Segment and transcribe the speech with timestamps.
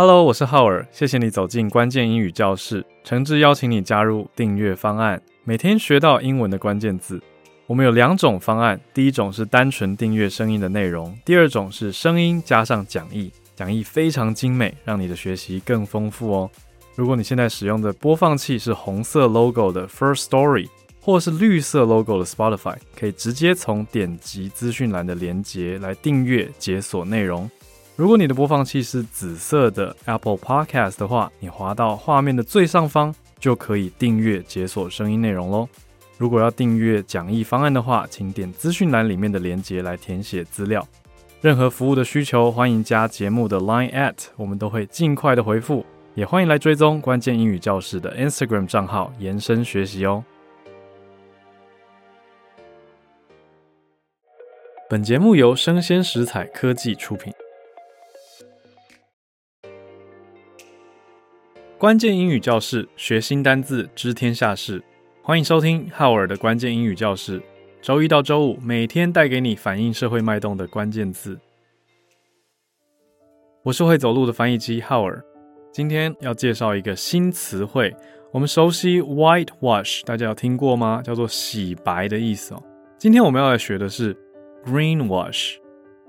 [0.00, 7.20] Hello，我是浩尔，谢谢你走进关键英语教室，诚挚邀请你加入订阅方案，每天学到英文的关键字。
[7.66, 16.48] 我们有两种方案，第一种是单纯订阅声音的内容，第二种是声音加上讲义，讲义非常精美，让你的学习更丰富哦。
[16.94, 20.68] 如果你现在使用的播放器是红色 logo 的 First Story，
[21.00, 27.50] 或是绿色 logo 的 Spotify，可以直接从点击资讯栏的连接来订阅解锁内容。
[27.98, 35.68] 如果你的播放器是紫色的 Apple Podcast 的话，你滑到画面的最上方就可以订阅解锁声音内容喽。
[36.16, 40.86] 如果要订阅讲义方案的话，请点资讯栏里面的链接来填写资料。
[41.40, 45.84] 任何服务的需求，欢迎加节目的 Line at，我们都会尽快的回复。
[46.14, 50.24] 也欢迎来追踪关键英语教室的 Instagram 账号，延伸学习哦。
[54.88, 57.32] 本节目由生鲜食材科技出品。
[61.78, 64.82] 关键英语教室，学新单字，知天下事。
[65.22, 67.40] 欢迎收听浩尔的关键英语教室。
[67.80, 71.38] 周一到周五，每天带给你反映社会脉动的关键字。
[73.62, 75.24] 我是会走路的翻译机浩尔。
[75.70, 77.94] 今天要介绍一个新词汇。
[78.32, 81.00] 我们熟悉 whitewash，大家有听过吗？
[81.00, 82.62] 叫做洗白的意思哦。
[82.98, 84.12] 今天我们要来学的是
[84.64, 85.54] greenwash。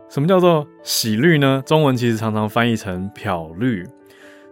[0.07, 1.61] 什么叫做洗绿呢？
[1.65, 3.85] 中文其实常常翻译成漂绿。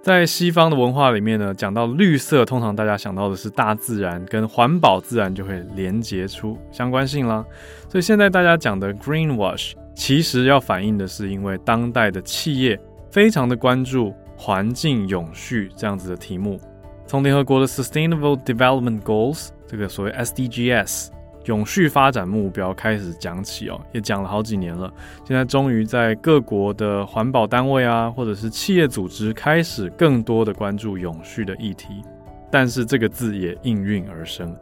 [0.03, 7.45] 在西方的文化里面呢，讲到绿色，通常大家想到的是大自然跟环保，自然就会连结出相关性啦。
[7.87, 12.77] 所以现在大家讲的 greenwash，其实要反映的是，因为当代的企业
[13.09, 16.59] 非常的关注环境永续这样子的题目，
[17.07, 21.07] 从联合国的 Sustainable Development Goals 这个所谓 SDGs。
[21.45, 24.91] 永续发展目标开始讲起哦，也讲了好几年了。
[25.25, 32.03] 现在终于在各国的环保单位啊，或者是企业组织开始更多的关注永续的议题。
[32.51, 34.55] 但是这个字也应运而生，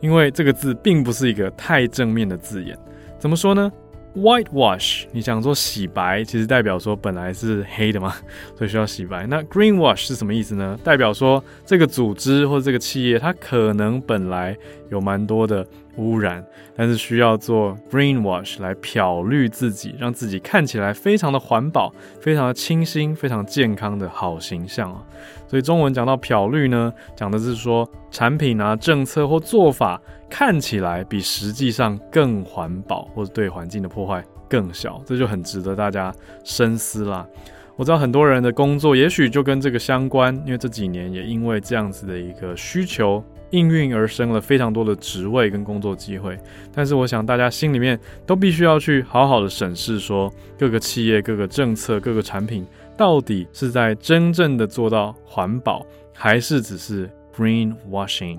[0.00, 2.78] 因为这个字并不是一个太正面的字眼。
[3.18, 3.72] 怎么说呢
[4.14, 8.14] ？Whitewash，你想说洗白，其实代表说本来是黑的嘛，
[8.56, 9.26] 所以需要洗白。
[9.26, 10.78] 那 Greenwash 是什么意思呢？
[10.84, 14.56] 代表说这个组织或者这个企业，它可能本来
[14.90, 16.44] 有蛮多的污染，
[16.76, 25.02] 但是需要做 Greenwash 来漂绿自己，让自己看起来非常的环保、非常的清新、非常健康的好形象啊。
[25.46, 36.12] 所以中文讲到漂绿呢，讲的是说产品啊、政策或做法看起来比实际上更环保，或者对环境的破坏更小，这就很值得大家
[36.42, 37.26] 深思啦。
[37.76, 43.22] 我知道很多人的工作也许就跟这个相关，因为这几年也因为这样子的一个需求
[43.54, 46.36] 应运而生了非常多的职位跟工作机会。
[46.72, 52.66] 但是我想大家心里面都必须要去好好的审视，说各个企业、各个政策、各个产品。
[52.96, 58.38] 到底是在真正的做到环保，还是只是 greenwashing？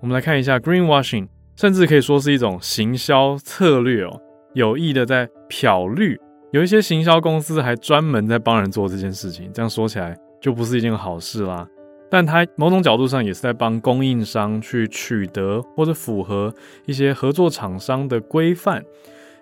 [0.00, 4.20] 我们来看一下 greenwashing，甚至可以说是一种行销策略哦，
[4.52, 6.18] 有意的在漂绿。
[6.52, 11.66] 有一些行销公司还专门在帮人做这件事情，这样说起来就不是一件好事啦。
[12.10, 16.52] 但它某种角度上也是在帮供应商去取得或者符合
[16.86, 18.84] 一些合作厂商的规范，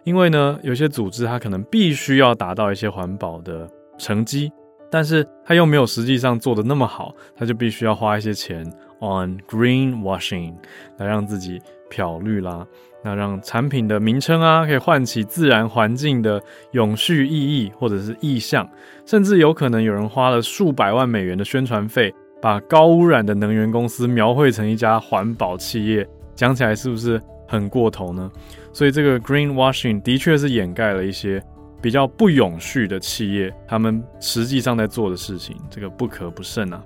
[0.04, 3.68] 因为呢，有些组织它可能必须要达到一些环保的。
[4.00, 4.48] 成绩，
[4.92, 8.64] 但是它又没有实际上做的那么好，它就必须要花一些钱
[9.00, 10.54] on greenwashing
[10.98, 12.64] 来让自己漂绿啦，
[13.02, 16.40] 那让产品的名称啊可以唤起自然环境的
[16.70, 18.70] 永续意义或者是意向，
[19.04, 28.30] 甚至有可能有人花了数百万美元的宣传费，把高污染的能源公司描绘成一家环保企业，讲起来是不是很过头呢？
[28.72, 31.42] 所以这个 greenwashing 的确是掩盖了一些。
[31.80, 36.82] 比较不永续的企业，他们实际上在做的事情，这个不可不慎啊。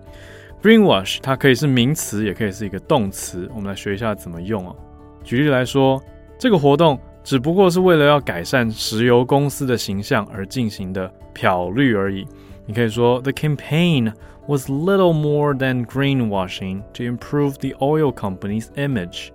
[0.63, 3.49] Greenwash 它可以是名词，也可以是一个动词。
[3.55, 4.77] 我们来学一下怎么用啊。
[5.25, 5.99] 举例来说，
[6.39, 12.27] 这个活动只不过是为了要改善石油公司的形象而进行的漂绿而已。
[12.67, 14.13] 你可以说，The campaign
[14.48, 19.32] was little more than greenwashing to improve the oil company's image.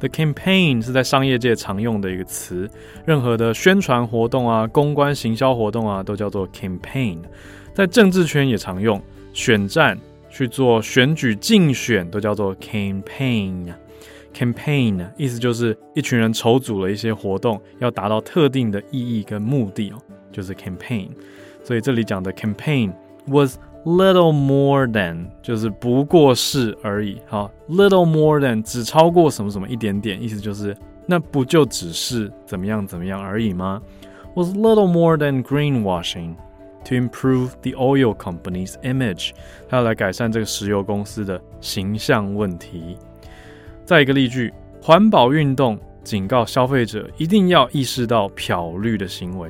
[0.00, 2.68] The campaign 是在商业界常用的一个词，
[3.06, 7.18] 任何的宣传活动啊、公关行销活动啊，都叫做 campaign。
[7.72, 9.00] 在政治圈也常用，
[9.32, 9.98] 选战
[10.28, 19.98] 去做选举竞选都叫做 campaign。campaign 意思就是一群人筹组了一些活动，要达到特定的意义跟目的哦。
[20.32, 21.08] 就是 campaign。
[21.62, 22.92] 所以这里讲的 campaign
[23.26, 27.17] was little more than，就是不过是而已。
[27.27, 33.81] 好，little more than 只超过什么什么一点点，意思就是那不就只是怎么样怎么样而已吗
[34.35, 36.35] ？Was little more than greenwashing
[36.85, 39.31] to improve the oil company's image，
[39.67, 42.97] 它要来改善这个石油公司的形象问题。
[43.85, 49.49] 再一个例句，环保运动警告消费者一定要意识到漂绿的行为。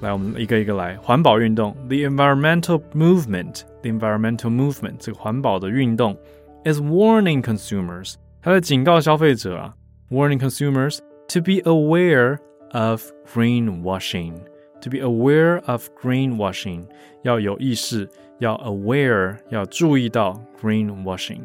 [0.00, 0.96] 来，我们一个一个来。
[0.96, 6.16] 环保运动，the environmental movement，the environmental movement，这个环保的运动，
[6.64, 9.74] is warning consumers，它在警告消费者啊，
[10.10, 10.98] warning consumers
[11.28, 12.38] to be aware
[12.72, 16.84] of greenwashing，to be aware of greenwashing，
[17.22, 18.08] 要有意识，
[18.38, 21.40] 要 aware，要注意到 greenwashing，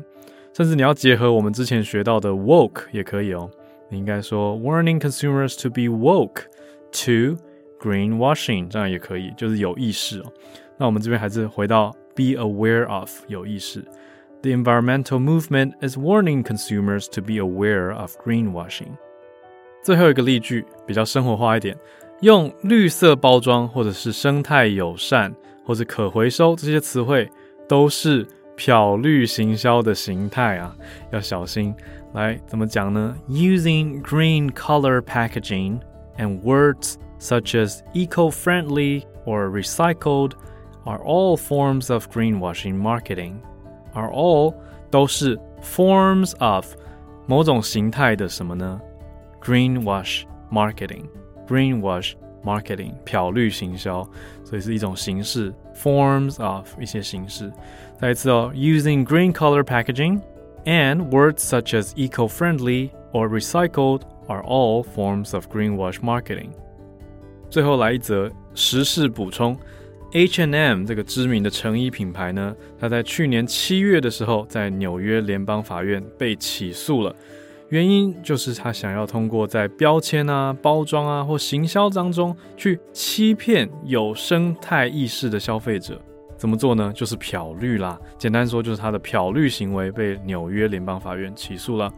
[0.54, 3.50] 甚至你要结合我们之前学到的 woke 也可以哦，
[3.90, 6.44] 你应该说 warning consumers to be woke
[6.92, 7.42] to
[7.86, 10.32] Greenwashing 这样也可以，就是有意识哦。
[10.78, 13.84] 那我们这边还是回到 be aware of 有意识。
[14.42, 18.98] The environmental movement is warning consumers to be aware of greenwashing。
[19.84, 21.78] 最后一个例句比较生活化一点，
[22.22, 25.34] 用绿色包装或者是生态友善
[25.66, 27.30] 或者可回收这些词汇，
[27.68, 30.76] 都是漂绿行销的形态啊，
[31.12, 31.74] 要小心。
[32.14, 33.16] 来，怎么讲呢？
[33.30, 35.80] Using green color packaging
[36.18, 40.34] and words such as eco-friendly or recycled
[40.86, 43.36] are all forms of greenwashing marketing.
[43.94, 44.56] Are all
[44.90, 46.66] 都是 forms of
[47.28, 48.82] 某种形态的什么呢？
[49.42, 51.06] Greenwash marketing.
[51.48, 52.14] Greenwash
[52.44, 54.08] marketing 漂绿行销，
[54.44, 55.54] 所以是一种形式。
[55.76, 57.52] Forms of 一些形式。
[58.00, 60.22] 再一次哦，using green color packaging
[60.66, 66.50] and words such as eco-friendly or recycled are all forms of greenwash marketing.
[67.49, 69.57] 最后来一则时事补充
[70.13, 77.15] ：H&M 这个知名的成衣品牌呢，它在去年七月的时候，在纽约联邦法院被起诉了。
[77.69, 86.01] 原因就是他想要通过在标签啊、包装啊或行销当中去欺骗有生态意识的消费者。
[86.37, 86.93] 怎么做呢？
[86.95, 87.99] 就是漂绿啦。
[88.19, 91.93] 简单说，就是他的漂绿行为被纽约联邦法院起诉了。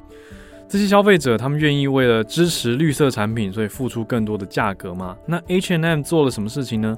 [0.68, 5.16] 这些消费者，他们愿意为了支持绿色产品，所以付出更多的价格吗？
[5.24, 6.94] 那 H and M 做了什么事情呢？